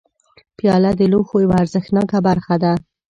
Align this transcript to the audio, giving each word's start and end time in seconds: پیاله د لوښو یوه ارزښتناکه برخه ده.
پیاله 0.57 0.91
د 0.99 1.01
لوښو 1.11 1.37
یوه 1.43 1.55
ارزښتناکه 1.61 2.17
برخه 2.27 2.55
ده. 2.63 2.73